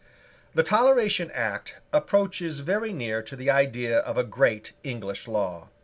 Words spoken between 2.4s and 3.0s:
very